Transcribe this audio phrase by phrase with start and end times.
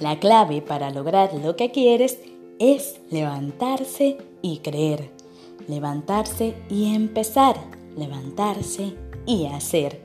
[0.00, 2.20] La clave para lograr lo que quieres
[2.60, 5.10] es levantarse y creer.
[5.66, 7.56] Levantarse y empezar.
[7.96, 8.94] Levantarse
[9.26, 10.00] y hacer.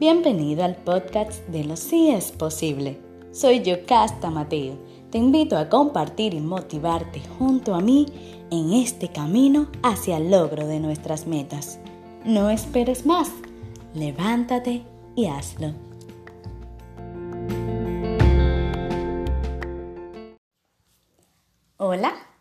[0.00, 2.98] Bienvenido al podcast de Lo Sí es Posible.
[3.30, 4.76] Soy Yocasta Mateo.
[5.10, 8.06] Te invito a compartir y motivarte junto a mí
[8.50, 11.78] en este camino hacia el logro de nuestras metas.
[12.24, 13.30] No esperes más.
[13.94, 14.82] Levántate
[15.14, 15.89] y hazlo.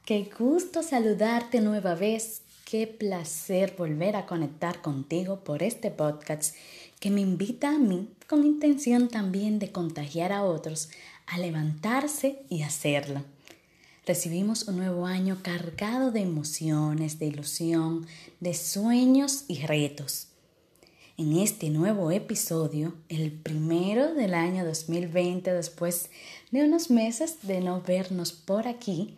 [0.10, 2.42] Qué gusto saludarte nueva vez.
[2.66, 6.56] Qué placer volver a conectar contigo por este podcast
[7.00, 10.90] que me invita a mí con intención también de contagiar a otros
[11.28, 13.24] a levantarse y hacerlo.
[14.04, 18.08] Recibimos un nuevo año cargado de emociones, de ilusión,
[18.40, 20.30] de sueños y retos.
[21.18, 26.10] En este nuevo episodio, el primero del año 2020, después
[26.50, 29.16] de unos meses de no vernos por aquí,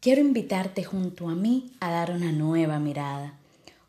[0.00, 3.38] quiero invitarte junto a mí a dar una nueva mirada,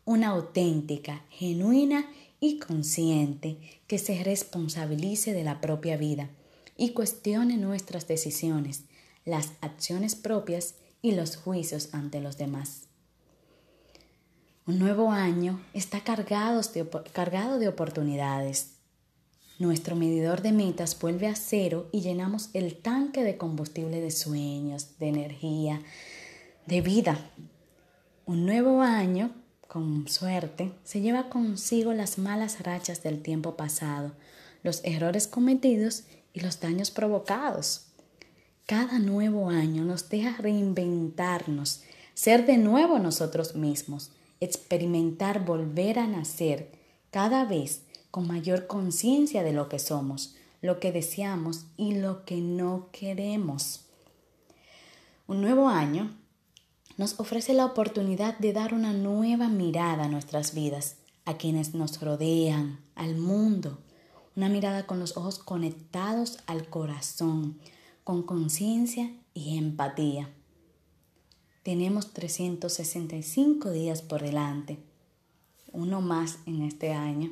[0.04, 6.28] una auténtica, genuina y consciente que se responsabilice de la propia vida
[6.76, 8.84] y cuestione nuestras decisiones,
[9.24, 12.84] las acciones propias y los juicios ante los demás.
[14.66, 18.79] Un nuevo año está cargado de, cargado de oportunidades.
[19.60, 24.98] Nuestro medidor de metas vuelve a cero y llenamos el tanque de combustible de sueños,
[24.98, 25.82] de energía,
[26.64, 27.30] de vida.
[28.24, 29.34] Un nuevo año
[29.68, 34.12] con suerte, se lleva consigo las malas rachas del tiempo pasado,
[34.62, 37.88] los errores cometidos y los daños provocados.
[38.64, 41.82] Cada nuevo año nos deja reinventarnos,
[42.14, 46.70] ser de nuevo nosotros mismos, experimentar volver a nacer
[47.10, 52.36] cada vez con mayor conciencia de lo que somos, lo que deseamos y lo que
[52.36, 53.82] no queremos.
[55.26, 56.10] Un nuevo año
[56.96, 62.00] nos ofrece la oportunidad de dar una nueva mirada a nuestras vidas, a quienes nos
[62.00, 63.78] rodean, al mundo,
[64.36, 67.58] una mirada con los ojos conectados al corazón,
[68.04, 70.28] con conciencia y empatía.
[71.62, 74.78] Tenemos 365 días por delante,
[75.72, 77.30] uno más en este año,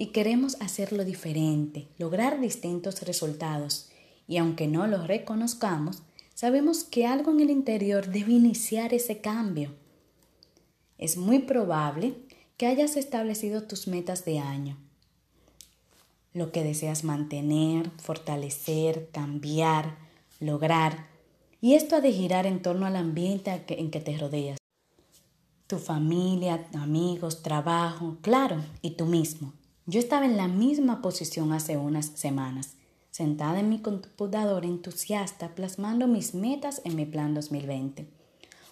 [0.00, 3.90] y queremos hacerlo diferente, lograr distintos resultados,
[4.26, 6.02] y aunque no los reconozcamos,
[6.32, 9.74] sabemos que algo en el interior debe iniciar ese cambio.
[10.96, 12.14] Es muy probable
[12.56, 14.78] que hayas establecido tus metas de año,
[16.32, 19.98] lo que deseas mantener, fortalecer, cambiar,
[20.38, 21.08] lograr,
[21.60, 24.56] y esto ha de girar en torno al ambiente en que te rodeas.
[25.66, 29.59] Tu familia, amigos, trabajo, claro, y tú mismo.
[29.90, 32.76] Yo estaba en la misma posición hace unas semanas
[33.10, 38.06] sentada en mi computadora entusiasta plasmando mis metas en mi plan 2020.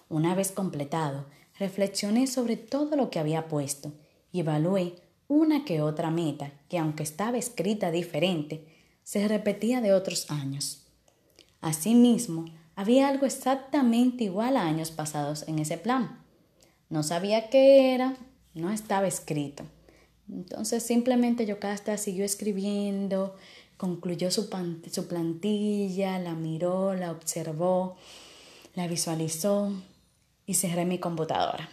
[0.07, 1.25] Una vez completado,
[1.59, 3.91] reflexioné sobre todo lo que había puesto
[4.31, 4.95] y evalué
[5.27, 8.65] una que otra meta que aunque estaba escrita diferente,
[9.03, 10.87] se repetía de otros años.
[11.59, 12.45] Asimismo,
[12.77, 16.23] había algo exactamente igual a años pasados en ese plan.
[16.87, 18.15] No sabía qué era,
[18.53, 19.65] no estaba escrito.
[20.31, 23.35] Entonces simplemente Yocasta siguió escribiendo,
[23.77, 24.49] concluyó su,
[24.91, 27.95] su plantilla, la miró, la observó,
[28.75, 29.71] la visualizó
[30.45, 31.69] y cerré mi computadora.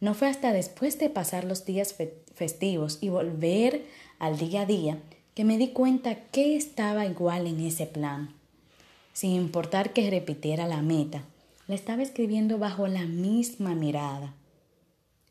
[0.00, 1.94] No fue hasta después de pasar los días
[2.34, 3.84] festivos y volver
[4.18, 4.98] al día a día
[5.34, 8.34] que me di cuenta que estaba igual en ese plan.
[9.12, 11.24] Sin importar que repitiera la meta,
[11.66, 14.34] la estaba escribiendo bajo la misma mirada,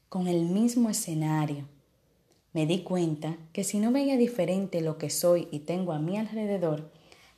[0.08, 1.66] con el mismo escenario,
[2.54, 6.18] me di cuenta que si no veía diferente lo que soy y tengo a mi
[6.18, 6.92] alrededor,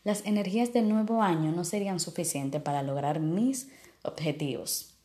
[0.03, 3.69] las energías del nuevo año no serían suficientes para lograr mis
[4.03, 4.95] objetivos.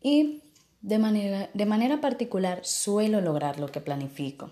[0.00, 0.42] Y
[0.80, 4.50] de manera, de manera particular suelo lograr lo que planifico.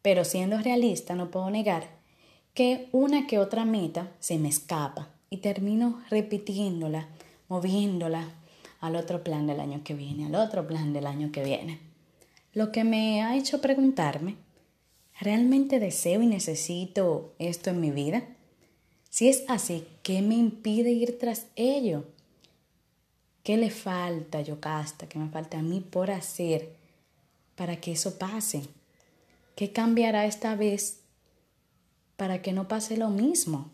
[0.00, 1.88] Pero siendo realista no puedo negar
[2.54, 7.08] que una que otra meta se me escapa y termino repitiéndola,
[7.48, 8.28] moviéndola
[8.80, 11.91] al otro plan del año que viene, al otro plan del año que viene.
[12.54, 14.36] Lo que me ha hecho preguntarme,
[15.18, 18.24] ¿realmente deseo y necesito esto en mi vida?
[19.08, 22.04] Si es así, ¿qué me impide ir tras ello?
[23.42, 26.76] ¿Qué le falta, Yocasta, qué me falta a mí por hacer
[27.56, 28.64] para que eso pase?
[29.56, 31.00] ¿Qué cambiará esta vez
[32.18, 33.70] para que no pase lo mismo?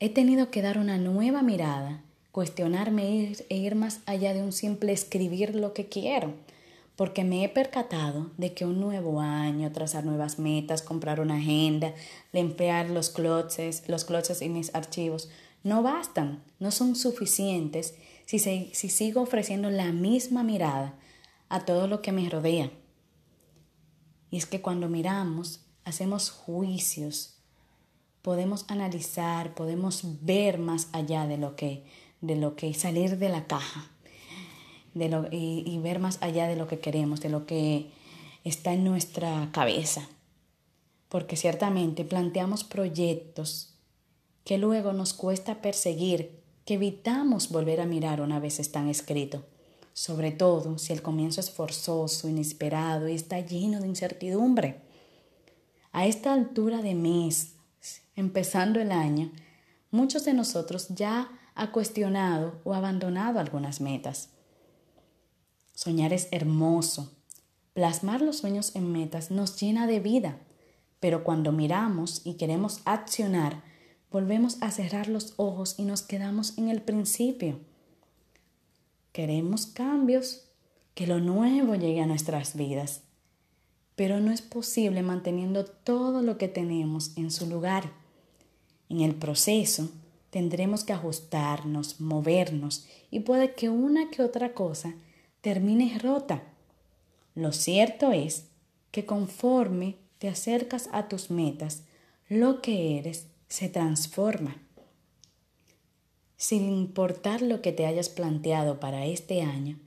[0.00, 2.03] He tenido que dar una nueva mirada
[2.34, 6.34] cuestionarme e ir más allá de un simple escribir lo que quiero,
[6.96, 11.94] porque me he percatado de que un nuevo año, trazar nuevas metas, comprar una agenda,
[12.32, 15.30] limpiar los closets, los closets y mis archivos,
[15.62, 17.94] no bastan, no son suficientes
[18.26, 20.98] si, si sigo ofreciendo la misma mirada
[21.48, 22.72] a todo lo que me rodea.
[24.32, 27.36] Y es que cuando miramos, hacemos juicios,
[28.22, 31.84] podemos analizar, podemos ver más allá de lo que,
[32.20, 33.90] de lo que salir de la caja
[34.94, 37.90] de lo, y, y ver más allá de lo que queremos, de lo que
[38.44, 40.08] está en nuestra cabeza.
[41.08, 43.74] Porque ciertamente planteamos proyectos
[44.44, 49.42] que luego nos cuesta perseguir, que evitamos volver a mirar una vez están escritos,
[49.92, 54.80] sobre todo si el comienzo es forzoso, inesperado y está lleno de incertidumbre.
[55.92, 57.54] A esta altura de mes,
[58.16, 59.30] empezando el año,
[59.90, 64.30] muchos de nosotros ya ha cuestionado o abandonado algunas metas.
[65.74, 67.12] Soñar es hermoso.
[67.72, 70.38] Plasmar los sueños en metas nos llena de vida,
[71.00, 73.62] pero cuando miramos y queremos accionar,
[74.10, 77.58] volvemos a cerrar los ojos y nos quedamos en el principio.
[79.12, 80.42] Queremos cambios,
[80.94, 83.02] que lo nuevo llegue a nuestras vidas,
[83.96, 87.92] pero no es posible manteniendo todo lo que tenemos en su lugar.
[88.88, 89.90] En el proceso
[90.34, 94.96] tendremos que ajustarnos, movernos y puede que una que otra cosa
[95.42, 96.42] termine rota.
[97.36, 98.48] Lo cierto es
[98.90, 101.84] que conforme te acercas a tus metas,
[102.28, 104.60] lo que eres se transforma.
[106.36, 109.78] Sin importar lo que te hayas planteado para este año,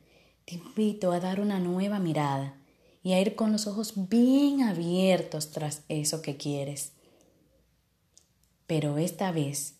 [0.45, 2.55] te invito a dar una nueva mirada
[3.03, 6.93] y a ir con los ojos bien abiertos tras eso que quieres.
[8.65, 9.76] Pero esta vez,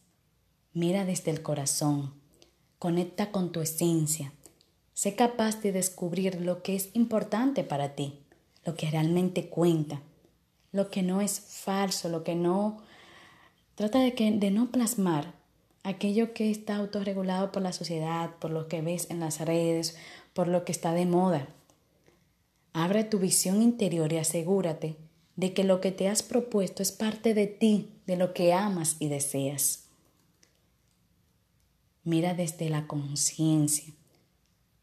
[0.77, 2.13] mira desde el corazón,
[2.79, 4.31] conecta con tu esencia,
[4.93, 8.19] sé capaz de descubrir lo que es importante para ti,
[8.63, 10.01] lo que realmente cuenta,
[10.71, 12.85] lo que no es falso, lo que no
[13.77, 15.35] Trata de, que, de no plasmar
[15.83, 19.95] aquello que está autorregulado por la sociedad, por lo que ves en las redes,
[20.33, 21.47] por lo que está de moda.
[22.73, 24.97] Abre tu visión interior y asegúrate
[25.35, 28.95] de que lo que te has propuesto es parte de ti, de lo que amas
[28.97, 29.86] y deseas.
[32.07, 33.93] Mira desde la conciencia.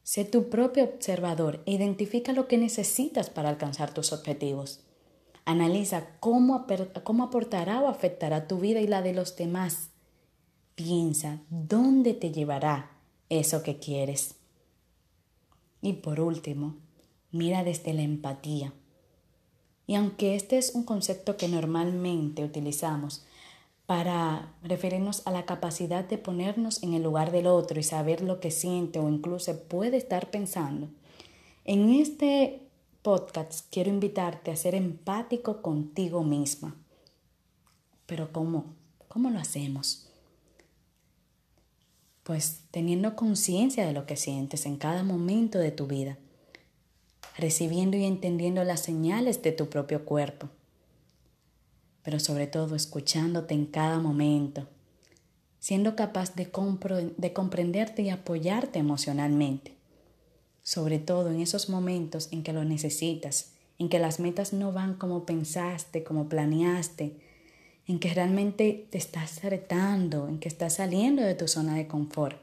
[0.03, 4.81] Sé tu propio observador e identifica lo que necesitas para alcanzar tus objetivos.
[5.47, 6.67] Analiza cómo,
[7.03, 9.89] cómo aportará o afectará tu vida y la de los demás.
[10.75, 12.91] Piensa dónde te llevará
[13.31, 14.35] eso que quieres.
[15.81, 16.77] Y por último,
[17.33, 18.75] mira desde la empatía.
[19.87, 23.25] Y aunque este es un concepto que normalmente utilizamos
[23.87, 28.41] para referirnos a la capacidad de ponernos en el lugar del otro y saber lo
[28.41, 30.89] que siente o incluso puede estar pensando,
[31.65, 32.65] en este
[33.03, 36.75] podcast quiero invitarte a ser empático contigo misma.
[38.07, 38.75] Pero ¿cómo?
[39.09, 40.09] ¿Cómo lo hacemos?
[42.23, 46.17] Pues teniendo conciencia de lo que sientes en cada momento de tu vida,
[47.37, 50.49] recibiendo y entendiendo las señales de tu propio cuerpo,
[52.05, 54.69] pero sobre todo escuchándote en cada momento,
[55.59, 56.49] siendo capaz de,
[57.17, 59.75] de comprenderte y apoyarte emocionalmente
[60.65, 64.95] sobre todo en esos momentos en que lo necesitas, en que las metas no van
[64.95, 67.21] como pensaste, como planeaste,
[67.87, 72.39] en que realmente te estás retando, en que estás saliendo de tu zona de confort.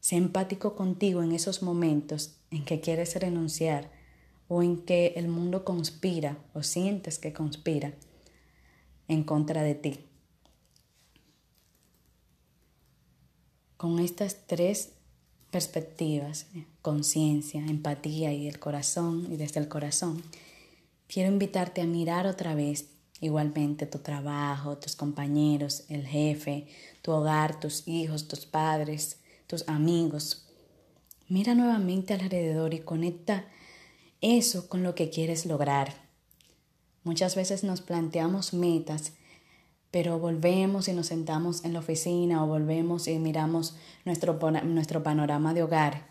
[0.00, 3.90] Sé empático contigo en esos momentos en que quieres renunciar
[4.54, 7.92] o en que el mundo conspira o sientes que conspira
[9.08, 9.98] en contra de ti.
[13.76, 14.92] Con estas tres
[15.50, 16.46] perspectivas,
[16.82, 20.22] conciencia, empatía y el corazón, y desde el corazón,
[21.08, 26.68] quiero invitarte a mirar otra vez igualmente tu trabajo, tus compañeros, el jefe,
[27.02, 29.18] tu hogar, tus hijos, tus padres,
[29.48, 30.46] tus amigos.
[31.28, 33.48] Mira nuevamente alrededor y conecta
[34.20, 35.94] eso con lo que quieres lograr.
[37.02, 39.12] Muchas veces nos planteamos metas
[39.94, 45.54] pero volvemos y nos sentamos en la oficina o volvemos y miramos nuestro, nuestro panorama
[45.54, 46.08] de hogar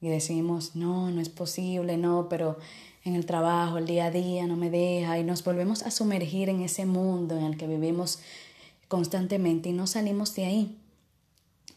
[0.00, 2.58] y decimos, no, no es posible, no, pero
[3.02, 6.48] en el trabajo, el día a día no me deja y nos volvemos a sumergir
[6.48, 8.20] en ese mundo en el que vivimos
[8.86, 10.78] constantemente y no salimos de ahí.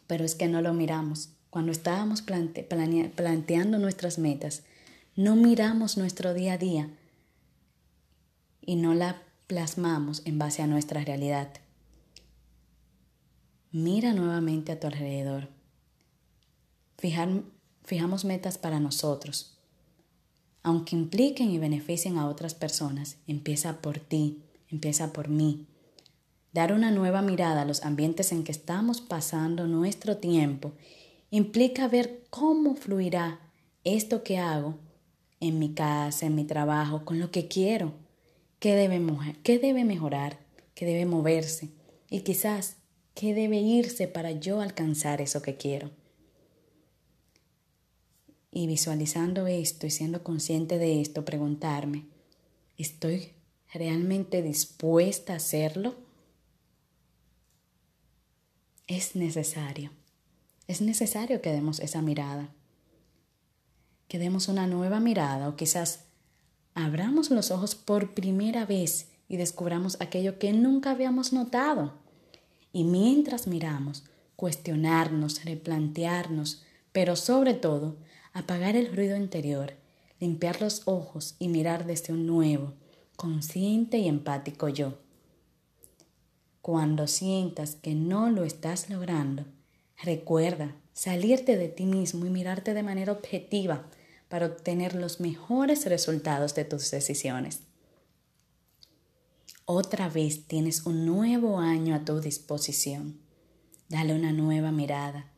[0.05, 1.31] Pero es que no lo miramos.
[1.49, 4.61] Cuando estábamos planteando nuestras metas,
[5.17, 6.91] no miramos nuestro día a día
[8.61, 11.51] y no la plasmamos en base a nuestra realidad.
[13.71, 15.49] Mira nuevamente a tu alrededor.
[16.97, 19.57] fijamos metas para nosotros.
[20.61, 25.65] aunque impliquen y beneficien a otras personas, empieza por ti, empieza por mí.
[26.53, 30.73] Dar una nueva mirada a los ambientes en que estamos pasando nuestro tiempo
[31.31, 33.39] implica ver cómo fluirá
[33.83, 34.77] esto que hago
[35.39, 37.93] en mi casa, en mi trabajo, con lo que quiero,
[38.59, 39.01] qué debe,
[39.43, 40.39] qué debe mejorar,
[40.73, 41.69] qué debe moverse
[42.09, 42.77] y quizás
[43.13, 45.91] qué debe irse para yo alcanzar eso que quiero.
[48.51, 52.05] Y visualizando esto y siendo consciente de esto, preguntarme,
[52.77, 53.33] ¿estoy
[53.73, 55.95] realmente dispuesta a hacerlo?
[58.87, 59.91] Es necesario,
[60.67, 62.53] es necesario que demos esa mirada,
[64.07, 66.05] que demos una nueva mirada o quizás
[66.73, 71.93] abramos los ojos por primera vez y descubramos aquello que nunca habíamos notado.
[72.71, 74.03] Y mientras miramos,
[74.35, 77.97] cuestionarnos, replantearnos, pero sobre todo,
[78.33, 79.73] apagar el ruido interior,
[80.19, 82.73] limpiar los ojos y mirar desde un nuevo,
[83.15, 84.99] consciente y empático yo.
[86.61, 89.45] Cuando sientas que no lo estás logrando,
[90.03, 93.87] recuerda salirte de ti mismo y mirarte de manera objetiva
[94.29, 97.59] para obtener los mejores resultados de tus decisiones.
[99.65, 103.19] Otra vez tienes un nuevo año a tu disposición.
[103.89, 105.31] Dale una nueva mirada.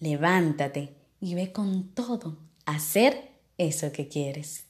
[0.00, 4.65] Levántate y ve con todo a hacer eso que quieres.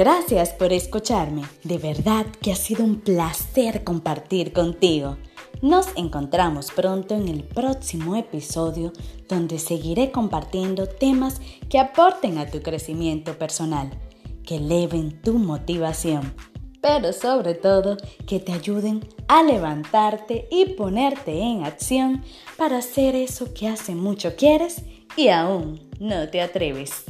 [0.00, 1.42] Gracias por escucharme.
[1.62, 5.18] De verdad que ha sido un placer compartir contigo.
[5.60, 8.94] Nos encontramos pronto en el próximo episodio
[9.28, 13.90] donde seguiré compartiendo temas que aporten a tu crecimiento personal,
[14.42, 16.34] que eleven tu motivación,
[16.80, 22.24] pero sobre todo que te ayuden a levantarte y ponerte en acción
[22.56, 24.82] para hacer eso que hace mucho quieres
[25.14, 27.04] y aún no te atreves.